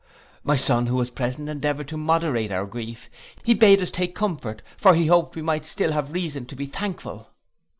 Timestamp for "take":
3.91-4.15